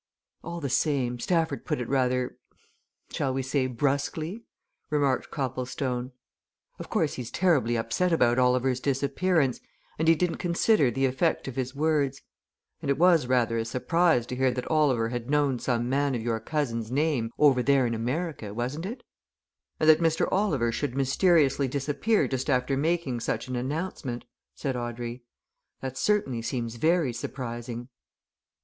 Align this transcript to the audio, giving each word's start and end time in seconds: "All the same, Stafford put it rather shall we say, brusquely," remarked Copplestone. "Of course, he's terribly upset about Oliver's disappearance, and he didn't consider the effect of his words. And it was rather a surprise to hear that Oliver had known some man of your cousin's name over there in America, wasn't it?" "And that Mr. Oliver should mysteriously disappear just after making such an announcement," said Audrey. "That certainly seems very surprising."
"All 0.43 0.59
the 0.59 0.67
same, 0.67 1.19
Stafford 1.19 1.63
put 1.63 1.79
it 1.79 1.87
rather 1.87 2.39
shall 3.11 3.35
we 3.35 3.43
say, 3.43 3.67
brusquely," 3.67 4.41
remarked 4.89 5.29
Copplestone. 5.29 6.11
"Of 6.79 6.89
course, 6.89 7.13
he's 7.13 7.29
terribly 7.29 7.75
upset 7.77 8.11
about 8.11 8.39
Oliver's 8.39 8.79
disappearance, 8.79 9.59
and 9.99 10.07
he 10.07 10.15
didn't 10.15 10.37
consider 10.39 10.89
the 10.89 11.05
effect 11.05 11.47
of 11.47 11.55
his 11.55 11.75
words. 11.75 12.23
And 12.81 12.89
it 12.89 12.97
was 12.97 13.27
rather 13.27 13.59
a 13.59 13.63
surprise 13.63 14.25
to 14.25 14.35
hear 14.35 14.49
that 14.49 14.71
Oliver 14.71 15.09
had 15.09 15.29
known 15.29 15.59
some 15.59 15.87
man 15.87 16.15
of 16.15 16.21
your 16.23 16.39
cousin's 16.39 16.89
name 16.91 17.29
over 17.37 17.61
there 17.61 17.85
in 17.85 17.93
America, 17.93 18.55
wasn't 18.55 18.87
it?" 18.87 19.03
"And 19.79 19.87
that 19.87 20.01
Mr. 20.01 20.27
Oliver 20.31 20.71
should 20.71 20.95
mysteriously 20.97 21.67
disappear 21.67 22.27
just 22.27 22.49
after 22.49 22.75
making 22.75 23.19
such 23.19 23.47
an 23.47 23.55
announcement," 23.55 24.25
said 24.55 24.75
Audrey. 24.75 25.21
"That 25.81 25.95
certainly 25.95 26.41
seems 26.41 26.77
very 26.77 27.13
surprising." 27.13 27.89